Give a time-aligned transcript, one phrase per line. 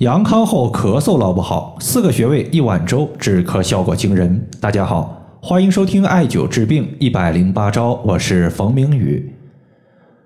[0.00, 4.46] 阳康后咳嗽老不好，四个穴位一碗粥止咳效果惊人。
[4.60, 9.32] 大家好，欢迎收听艾灸治病一百零八招，我是冯明宇。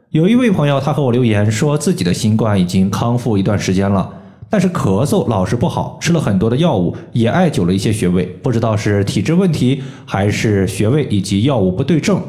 [0.09, 4.13] 有一位朋友他和我留言说，自己的新冠已经康复一段时间了，
[4.49, 12.21] 但是咳嗽老是不好，吃了很多的药物，也艾灸了一些穴位，不知道是体质问题还是穴位以及药物不对症，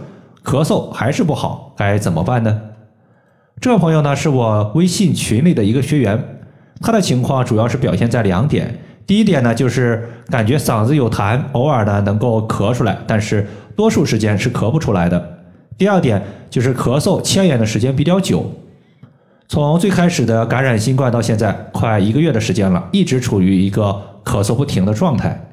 [0.44, 2.62] 咳嗽还是不好，该怎么办呢？
[3.60, 6.38] 这位朋友呢是我微信群里的一个学员。
[6.82, 8.76] 他的情况主要是表现在两点，
[9.06, 13.46] 第一点呢，就是感觉嗓子有痰，偶尔呢能够咳出来，但是
[13.76, 15.38] 多数时间是咳不出来的。
[15.78, 18.52] 第二点就是咳嗽牵延的时间比较久，
[19.48, 25.48] 从最开始的感染新冠到现在快一个月的时间了，一直处于一个咳嗽不停的状态。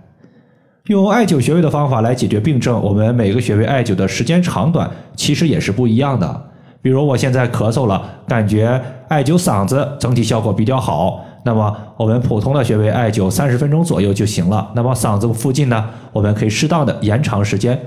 [0.86, 6.47] 用艾灸穴位的方法来解决病症，我们每个穴位艾灸的时间长短其实也是不一样的。
[6.80, 14.70] 比如我现在咳嗽了，感觉艾灸嗓子整体效果比较好，那么我们普通的穴位艾灸三十分钟左右就行了。
[14.74, 17.78] 那么嗓子附近呢，我们可以适当的延长时间，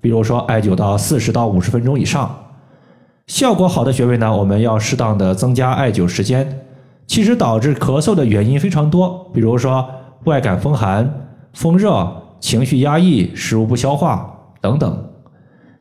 [0.00, 2.28] 比如说艾灸到四十到五十分钟以上。
[3.26, 6.66] 效果好的穴位呢，我们要适当的增加艾灸时间。
[7.06, 9.84] 其实导致咳嗽的原因非常多，比如说
[10.24, 11.08] 外感风寒、
[11.52, 15.09] 风热、情绪压抑、食物不消化等等。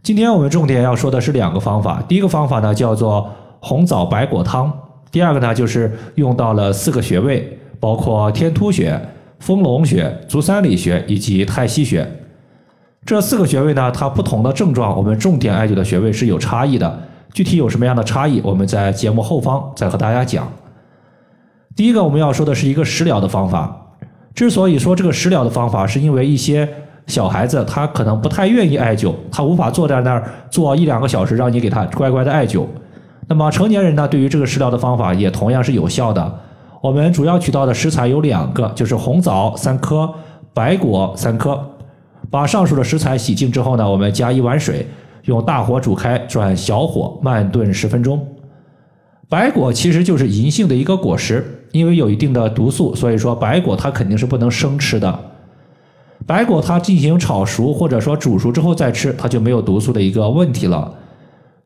[0.09, 3.29] 今天我们重点要说的是两个方法，第一个方法呢叫做
[3.59, 4.73] 红枣白果汤，
[5.11, 8.99] 第二个呢就是用到了四个穴位，包括天突穴、
[9.37, 12.11] 丰隆穴、足三里穴以及太溪穴。
[13.05, 17.01] 这四个穴位呢，它不同的症状，我们重点艾灸的穴位是有差异的。
[17.31, 20.51] 具体有什么样的差异，我们在节目后方再和大家讲。
[21.75, 23.93] 第一个我们要说的是一个食疗的方法。
[24.33, 26.67] 之所以说这个食疗的方法，是因为一些。
[27.09, 32.65] 小孩子他可能不太愿意艾灸，他无法坐在那儿坐一两个小时，让你给他乖乖的艾灸。
[33.27, 36.39] 那么成年人呢，对于这个食疗的方法也同样是有效的。
[36.81, 40.09] 我们主要取到的食材有两个，就是红枣三颗，
[40.53, 41.59] 白果三颗。
[42.31, 44.87] 把上述的食材洗净之后呢，我们加一碗水，
[45.25, 48.25] 用大火煮开，转小火慢炖十分钟。
[49.27, 55.19] 白果其实就是银杏的一个果实，因为有一定的毒素，所以说白果它肯定是不能生吃的。
[56.25, 60.93] 白果它进行炒熟或者说煮熟之后再吃，它就没有毒素的一个问题了。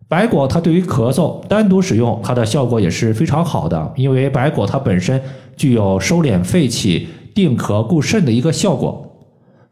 [0.08, 5.20] 白果它对于咳嗽单独使用，它的效果也是非常好的，因为白果它本身
[5.58, 9.10] 具有收敛肺气、定咳固肾的一个效果。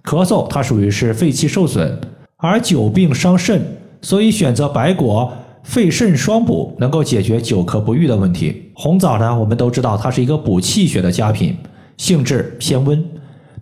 [0.03, 1.99] 咳嗽它属于是肺气受损，
[2.37, 3.61] 而久病伤肾，
[4.01, 5.31] 所以选择白果
[5.63, 8.71] 肺肾双补，能够解决久咳不愈的问题。
[8.73, 11.55] 红枣呢，我们都知道它是一个补气血的佳品，
[11.97, 13.03] 性质偏温。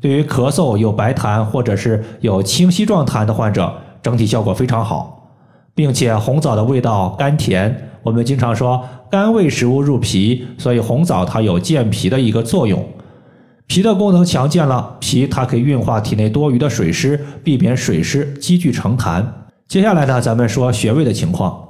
[0.02, 5.36] 对于咳嗽有白痰或者是有清晰状痰的患者，整体效果非常好，
[5.76, 7.90] 并且红枣的味道甘甜。
[8.02, 12.88] 我们经常说甘味食物入脾，所以红枣它有健脾的一个作用。
[13.68, 19.24] 脾的功能强健了，脾它可以运化体内多余的水湿，避免水湿积聚成痰。
[19.68, 21.66] 接下来呢，咱们说穴位的情况。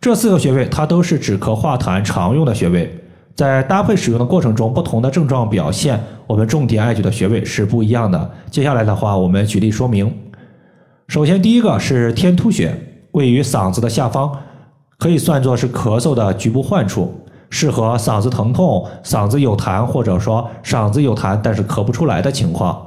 [0.00, 2.92] 这四个穴位它都是止咳化痰常用的穴位。
[3.34, 8.30] 在搭配使用的过程中，不同的症状表现，我们重点艾灸的穴位是不一样的。
[8.50, 10.14] 接下来的话，我们举例说明。
[11.08, 12.74] 首先，第一个是天突穴，
[13.12, 14.30] 位于嗓子的下方，
[14.98, 17.12] 可以算作是咳嗽的局部患处，
[17.48, 22.86] 适合嗓子疼痛、嗓子有痰，或者说嗓子有痰但是咳不出来的情况。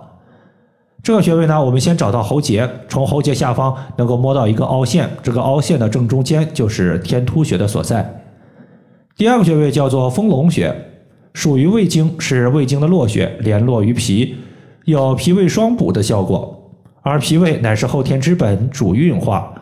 [1.03, 8.24] 这个穴位呢，我们先找到喉结，从喉结下方能够摸到一个凹陷，这个凹陷的正中间就是天突穴的所在。
[9.17, 10.75] 第二个穴位叫做丰隆穴，
[11.33, 14.35] 属于胃经，是胃经的络穴，联络于脾，
[14.83, 16.69] 有脾胃双补的效果。
[17.01, 19.53] 而脾胃乃是后天之本，主运化。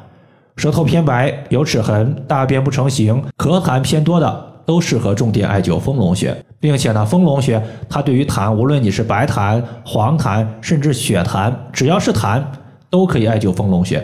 [0.56, 6.36] 舌头偏白、有齿痕、大便不成形、咳痰偏多的，都适合重点艾灸丰隆穴。
[6.60, 12.42] 并且呢，丰隆穴它对于痰，无论你是白痰、黄痰，甚至血痰，只要是痰，
[12.90, 14.04] 都可以艾灸丰隆穴。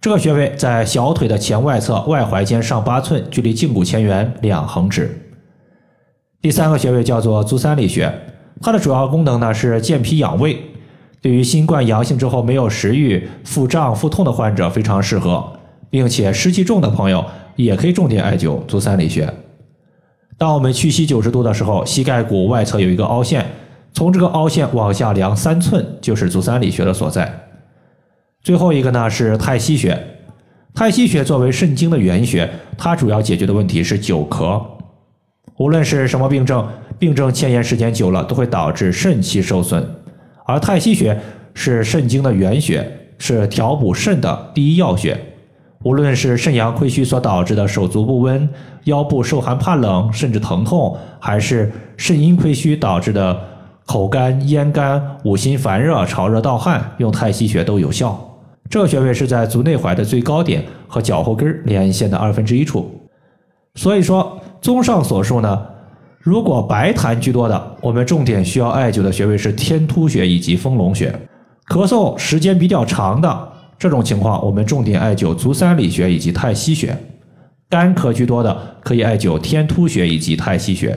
[0.00, 5.14] 这个穴位在小腿的前外侧外踝尖上八寸，距离胫骨前缘两横指。
[6.40, 8.10] 第三个穴位叫做足三里穴，
[8.62, 10.58] 它的主要功能呢是健脾养胃，
[11.20, 15.52] 对于新冠阳性之后没有食欲、腹胀、腹痛的患者非常适合，
[15.90, 17.22] 并且湿气重的朋友
[17.56, 19.30] 也可以重点艾灸足三里穴。
[20.38, 23.44] 当我们屈膝九十度的时候，膝盖骨外侧有一个凹陷，
[23.92, 27.49] 从这个凹陷往下量三寸，就是足三里穴的所在。
[28.42, 29.98] 最后一个呢是太溪穴，
[30.74, 32.48] 太溪穴作为肾经的原穴，
[32.78, 34.62] 它主要解决的问题是久咳。
[35.58, 36.66] 无论是什么病症，
[36.98, 39.86] 病症牵延时间久了，都会导致肾气受损。
[40.46, 41.20] 而太溪穴
[41.52, 45.18] 是肾经的原穴，是调补肾的第一要穴。
[45.84, 48.48] 无论是肾阳亏虚所导致的手足不温、
[48.84, 53.38] 腰部受寒怕冷甚至疼痛，还是肾阴亏虚导致的
[53.84, 58.29] 口干咽干、五心烦热、潮热盗汗，用太溪穴都有效。
[58.70, 62.88] 这个穴位是在足内踝的最高点和脚后跟连线的二分之一处。
[63.74, 65.66] 所以说，综上所述呢，
[66.20, 71.12] 如果白痰居多的，我们重点需要艾灸的穴位是天突穴以及丰隆穴。
[71.68, 76.96] 咳嗽时间比较长的这种情况，我们重点艾灸足三里穴以及太溪穴。
[77.68, 80.96] 干咳居多的，可以艾灸天突穴以及太溪穴。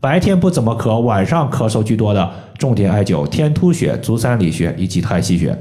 [0.00, 5.54] 白天不怎么咳，晚上咳嗽居多的，重点艾灸天突穴、足三里穴以及太溪穴。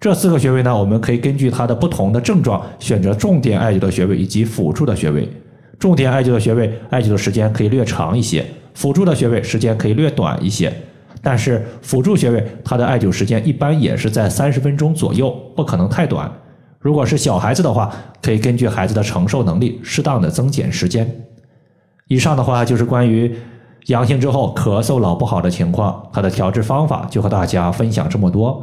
[0.00, 5.28] 这四个穴位呢，我们可以根据它的不同的症状，选择重点艾灸的穴位以及辅助的穴位。
[5.76, 8.42] 重点艾灸的穴位，艾灸的时间可以略长一些；
[8.74, 10.72] 辅助的穴位，时间可以略短一些。
[11.20, 16.30] 但是辅助穴位，它的艾灸时间一般也是在三十分钟左右，不可能太短。
[16.78, 17.92] 如果是小孩子的话，
[18.22, 21.12] 可以根据孩子的承受能力，适当的增减时间。
[22.06, 23.34] 以上的话就是关于
[23.86, 28.62] 阳性之后咳嗽老不好的情况，它的调治方法就和大家分享这么多。